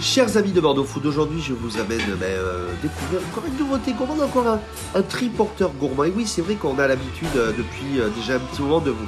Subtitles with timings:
[0.00, 3.92] Chers amis de Bordeaux Food, aujourd'hui je vous amène ben, euh, découvrir encore une nouveauté
[3.92, 4.58] gourmande, encore
[4.94, 6.02] un, triporteur gourmand.
[6.04, 8.90] Et oui, c'est vrai qu'on a l'habitude euh, depuis euh, déjà un petit moment de
[8.90, 9.06] vous,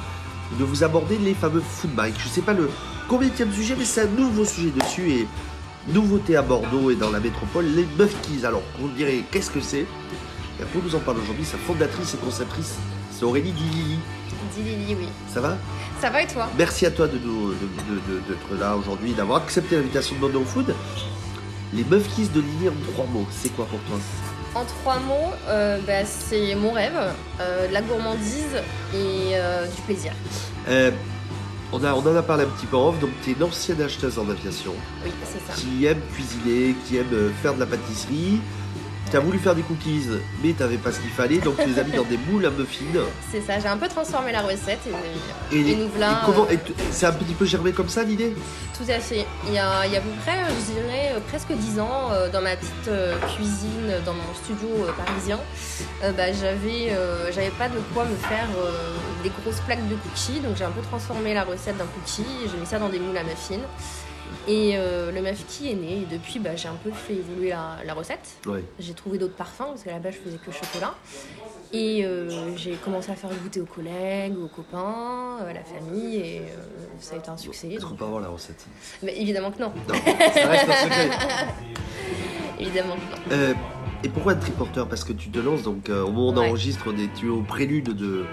[0.60, 2.14] de aborder les fameux food bikes.
[2.18, 2.70] Je sais pas le
[3.08, 5.28] combien sujet, mais c'est un nouveau sujet dessus et
[5.88, 8.46] nouveauté à Bordeaux et dans la métropole, les Muffkies.
[8.46, 9.86] Alors, vous me direz, qu'est-ce que c'est?
[10.60, 12.76] Et Pour nous en parler aujourd'hui, sa fondatrice et conceptrice,
[13.18, 13.98] c'est Aurélie Dilili.
[14.54, 15.08] Dilili, oui.
[15.32, 15.56] Ça va?
[16.00, 16.48] Ça va et toi?
[16.58, 20.20] Merci à toi de nous- de- de- de- d'être là aujourd'hui, d'avoir accepté l'invitation de
[20.20, 20.74] Bordeaux Food.
[21.72, 23.98] Les Muffkies de Lily en trois mots, c'est quoi pour toi?
[24.54, 26.96] En trois mots, euh, bah, c'est mon rêve,
[27.40, 28.56] euh, de la gourmandise
[28.94, 30.12] et euh, du plaisir.
[31.72, 33.42] On, a, on en a parlé un petit peu en off, donc tu es une
[33.42, 34.72] ancienne acheteuse en aviation
[35.04, 35.52] Oui, c'est ça.
[35.60, 38.40] qui aime cuisiner, qui aime faire de la pâtisserie.
[39.10, 40.08] Tu as voulu faire des cookies,
[40.42, 42.44] mais tu n'avais pas ce qu'il fallait, donc tu les as mis dans des moules
[42.44, 42.84] à muffins.
[43.30, 44.80] C'est ça, j'ai un peu transformé la recette
[45.52, 46.22] et, Et, et nous voilà.
[46.28, 46.56] euh,
[46.90, 48.34] C'est un petit peu germé comme ça l'idée?
[48.76, 49.24] Tout à fait.
[49.46, 52.10] Il y a, il y a à peu près, je dirais, euh, presque 10 ans,
[52.10, 52.90] euh, dans ma petite
[53.36, 54.68] cuisine, dans mon studio
[55.04, 55.38] parisien,
[56.02, 58.72] bah, j'avais euh, j'avais pas de quoi me faire euh,
[59.22, 60.40] des grosses plaques de cookies.
[60.40, 63.16] Donc j'ai un peu transformé la recette d'un cookie, j'ai mis ça dans des moules
[63.16, 63.62] à muffins.
[64.48, 66.02] Et euh, le muffin est né.
[66.02, 68.36] Et depuis, bah, j'ai un peu fait évoluer la, la recette.
[68.46, 68.62] Ouais.
[68.78, 70.94] J'ai trouvé d'autres parfums, parce qu'à la base, je faisais que chocolat.
[71.72, 76.38] Et euh, j'ai commencé à faire goûter aux collègues, aux copains, à la famille, et
[76.42, 76.44] euh,
[77.00, 77.68] ça a été un succès.
[77.68, 78.64] Est-ce qu'on peut avoir la recette
[79.02, 79.72] Mais évidemment que non.
[79.88, 81.10] Non, ça reste un secret.
[82.58, 83.36] Évidemment que non.
[83.36, 83.54] Euh,
[84.04, 86.36] et pourquoi un triporteur Parce que tu te lances, donc euh, au moment où on
[86.40, 86.48] Ouais.
[86.48, 86.86] enregistre,
[87.18, 88.24] tu es au prélude de,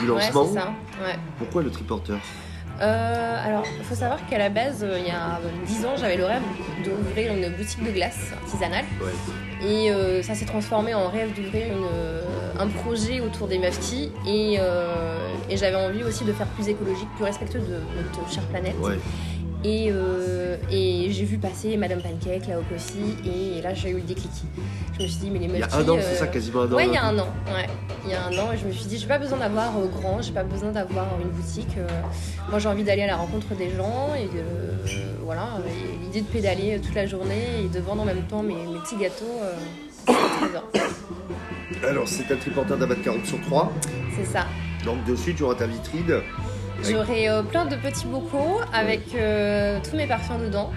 [0.00, 0.46] du Ouais, lancement.
[0.46, 0.72] c'est ça.
[1.02, 1.18] Ouais.
[1.38, 2.18] Pourquoi le triporteur
[2.80, 6.16] Euh, alors, il faut savoir qu'à la base, euh, il y a 10 ans, j'avais
[6.16, 6.42] le rêve
[6.84, 8.84] d'ouvrir une boutique de glace artisanale.
[9.00, 9.66] Ouais.
[9.66, 12.22] Et euh, ça s'est transformé en rêve d'ouvrir euh,
[12.58, 14.10] un projet autour des maftis.
[14.26, 15.16] Et, euh,
[15.48, 18.76] et j'avais envie aussi de faire plus écologique, plus respectueux de notre chère planète.
[18.80, 18.98] Ouais.
[19.66, 23.94] Et, euh, et j'ai vu passer Madame Pancake, là au aussi, et là j'ai eu
[23.94, 24.30] le déclic.
[24.98, 26.60] Je me suis dit, mais les Il y a un an, euh, c'est ça, quasiment
[26.62, 26.76] un an.
[26.76, 27.28] Ouais, il y a un an.
[27.46, 27.66] Ouais.
[28.04, 29.86] Il y a un an, et je me suis dit, j'ai pas besoin d'avoir euh,
[29.86, 31.78] grand, j'ai pas besoin d'avoir une boutique.
[31.78, 31.86] euh,
[32.50, 35.48] moi, j'ai envie d'aller à la rencontre des gens et de, euh, voilà.
[35.66, 38.78] et L'idée de pédaler toute la journée et de vendre en même temps mes, mes
[38.80, 39.54] petits gâteaux, euh,
[39.90, 41.88] c'est très bien.
[41.88, 43.72] Alors, c'est un triporteur d'un mètre 40 sur 3.
[44.16, 44.44] C'est ça.
[44.84, 46.20] Donc, dessus, tu auras ta vitrine.
[46.88, 50.70] J'aurai euh, plein de petits bocaux avec euh, tous mes parfums dedans.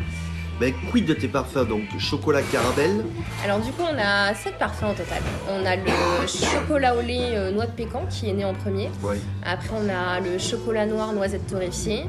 [0.59, 3.06] Mais quid de tes parfums Donc, chocolat caramel?
[3.44, 5.22] Alors du coup on a 7 parfums au total.
[5.50, 8.90] On a le chocolat au lait euh, noix de pécan qui est né en premier.
[9.03, 9.17] Ouais.
[9.46, 12.06] Après on a le chocolat noir noisette torréfiée.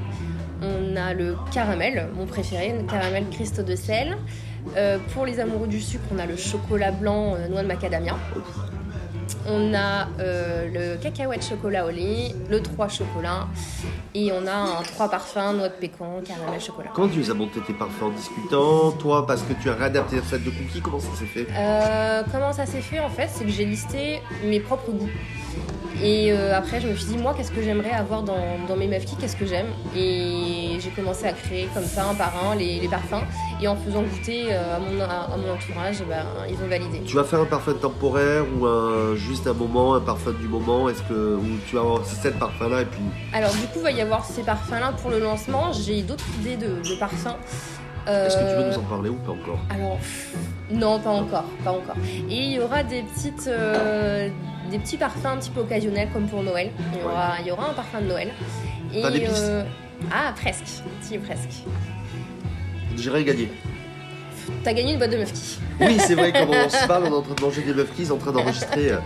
[0.62, 4.16] On a le caramel, mon préféré, le caramel cristaux de sel.
[4.76, 8.16] Euh, pour les amoureux du sucre, on a le chocolat blanc euh, noix de macadamia.
[9.50, 13.48] On a euh, le cacahuète chocolat au lait, le 3 chocolat.
[14.14, 16.90] Et on a un 3 parfums, noix de pécan, caramel chocolat.
[16.94, 20.16] Comment tu les as montés tes parfums en discutant Toi, parce que tu as réadapté
[20.16, 21.46] la recette de cookies, comment ça s'est fait?
[21.56, 25.08] Euh, comment ça s'est fait en fait C'est que j'ai listé mes propres goûts.
[26.00, 28.36] Et euh, après, je me suis dit, moi, qu'est-ce que j'aimerais avoir dans,
[28.68, 29.66] dans mes mafkis Qu'est-ce que j'aime?
[29.96, 33.24] Et j'ai commencé à créer comme ça, un par un, les, les parfums.
[33.60, 37.00] Et en faisant goûter euh, à, mon, à, à mon entourage, ben, ils ont validé.
[37.04, 40.88] Tu vas faire un parfum temporaire ou un, juste un moment, un parfum du moment?
[40.88, 43.00] Est-ce que ou tu vas avoir ces sept parfums-là et puis
[43.32, 45.72] Alors, du coup, il va y avoir ces parfums-là pour le lancement.
[45.72, 47.36] J'ai d'autres idées de, de parfums.
[48.08, 49.98] Est-ce que tu veux Euh, nous en parler ou pas encore Alors,
[50.70, 51.96] non, pas encore, pas encore.
[52.30, 54.28] Et il y aura des petites, euh,
[54.70, 56.70] des petits parfums un petit peu occasionnels comme pour Noël.
[56.94, 58.30] Il y aura, il y aura un parfum de Noël.
[58.94, 59.50] Et, Pas d'épices
[60.10, 61.64] Ah, presque, si presque.
[62.96, 63.50] J'irai gagner.
[64.64, 65.58] T'as gagné une boîte de Mufki.
[65.80, 68.10] Oui, c'est vrai, quand on se parle, on est en train de manger des muffkies,
[68.10, 68.96] en train d'enregistrer euh,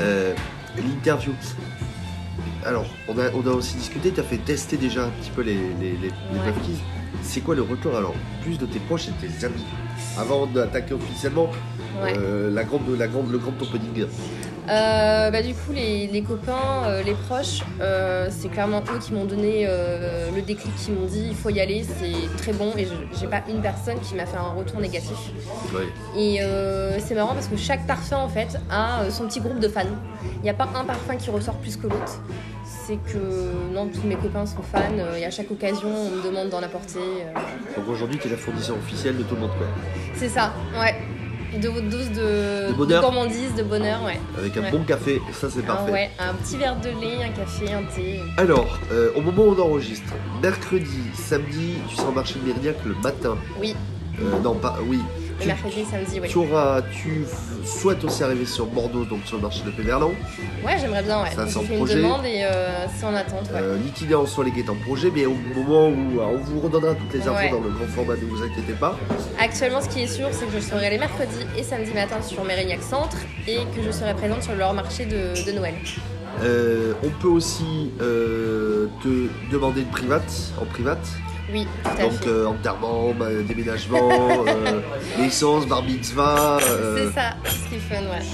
[0.00, 0.34] euh,
[0.76, 1.32] l'interview.
[2.64, 5.42] Alors, on a, on a aussi discuté, tu as fait tester déjà un petit peu
[5.42, 6.52] les, les, les, les Ouais.
[7.22, 9.64] C'est quoi le retour alors Plus de tes proches et de tes amis
[10.18, 11.48] Avant d'attaquer officiellement
[12.02, 12.12] Ouais.
[12.16, 14.06] euh, la grande, la grande, le grand opening.
[14.68, 17.62] Euh, bah, du coup, les, les copains, euh, les proches,
[18.30, 21.84] c'est clairement eux qui m'ont donné le déclic, qui m'ont dit il faut y aller,
[21.84, 22.72] c'est très bon.
[22.78, 22.86] Et
[23.18, 25.16] j'ai pas une personne qui m'a fait un retour négatif.
[25.74, 25.88] Ouais.
[26.16, 26.38] Et
[27.00, 29.82] c'est marrant parce que chaque parfum en fait a son petit groupe de fans.
[30.36, 32.20] Il n'y a pas un parfum qui ressort plus que l'autre.
[32.88, 33.18] C'est que
[33.74, 36.62] non, tous mes copains sont fans euh, et à chaque occasion on me demande d'en
[36.62, 36.98] apporter.
[37.00, 37.34] euh.
[37.76, 39.66] Donc aujourd'hui, tu es la fournisseur officielle de tout le monde, quoi.
[40.14, 40.94] C'est ça, ouais.
[41.60, 43.02] De votre dose de, De bonheur.
[43.02, 44.18] gourmandise, de bonheur, ouais.
[44.38, 44.70] Avec un Ouais.
[44.70, 45.92] bon café, ça c'est Ah parfait.
[45.92, 48.20] ouais, un petit verre de lait, un café, un thé.
[48.38, 52.76] Alors, euh, au moment où on enregistre, mercredi, samedi, tu seras au marché de Mérignac
[52.86, 53.36] le matin.
[53.60, 53.76] Oui,
[54.18, 54.98] Euh, non, pas, oui.
[55.40, 56.28] Le mercredi et samedi, oui.
[56.28, 57.24] Tu, auras, tu
[57.64, 60.10] souhaites aussi arriver sur Bordeaux, donc sur le marché de Péverlan.
[60.64, 61.30] Ouais, j'aimerais bien, ouais.
[61.34, 61.94] Ça, c'est en fait une projet.
[61.96, 63.60] demande et euh, c'est en attente, ouais.
[63.60, 67.12] Euh, L'itinéraire sur les guettes en projet, mais au moment où on vous redonnera toutes
[67.14, 67.50] les infos Ouais.
[67.50, 68.96] dans le grand format, ne vous inquiétez pas.
[69.38, 72.42] Actuellement, ce qui est sûr, c'est que je serai les mercredis et samedis matin sur
[72.44, 75.74] Mérignac Centre et que je serai présente sur leur marché de, de Noël.
[76.42, 81.06] Euh, on peut aussi euh, te demander une private, en private.
[81.50, 82.28] Oui, tout à Donc fait.
[82.28, 84.08] euh, enterrement, bah, déménagement,
[84.46, 84.80] euh,
[85.18, 86.58] naissance, bar mitzvah.
[86.62, 88.24] euh, C'est ça, ce qui est fun, ouais.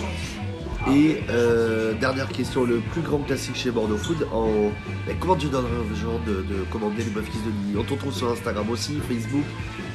[0.90, 4.70] Et euh, dernière question, le plus grand classique chez Bordeaux Food, en...
[5.18, 8.12] comment tu donnerais aux gens de, de commander les kiss de nuit On te retrouve
[8.12, 9.44] sur Instagram aussi, Facebook,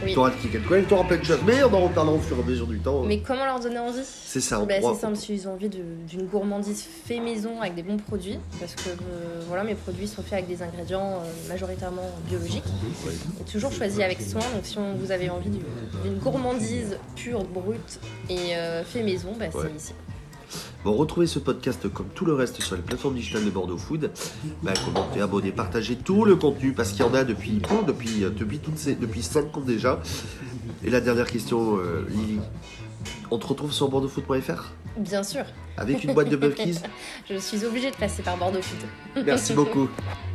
[0.04, 0.14] Oui.
[0.14, 2.16] tu auras le click and collect, tu auras plein de choses, mais on en reparlera
[2.16, 3.04] au fur et à mesure du temps.
[3.04, 4.00] Mais comment leur donner envie?
[4.04, 7.98] C'est ça, Bah, c'est simple, s'ils ont envie d'une gourmandise fait maison avec des bons
[7.98, 12.64] produits, parce que euh, voilà, mes produits sont faits avec des ingrédients euh, majoritairement biologiques,
[13.06, 13.14] Ouais.
[13.42, 14.42] et toujours choisis avec soin.
[14.56, 15.60] Donc si on- vous avez envie du-
[16.04, 18.00] d'une gourmandise pure, brute
[18.30, 19.66] et euh, fait maison, bah, Ouais.
[19.70, 19.94] c'est ici.
[20.86, 24.12] Bon, retrouvez ce podcast comme tout le reste sur les plateformes digitales de Bordeaux Food.
[24.64, 28.24] Bah, commentez, abonnez, partagez tout le contenu parce qu'il y en a depuis bon, depuis
[28.24, 30.00] euh, depuis toutes ces depuis 5 ans déjà.
[30.86, 32.40] Et la dernière question, euh, Lily,
[33.30, 35.44] on te retrouve sur bordeauxfoot.fr Bien sûr,
[35.76, 36.82] avec une boîte de bœufs kiss
[37.30, 39.26] je suis obligée de passer par Bordeaux Food.
[39.26, 39.90] Merci beaucoup.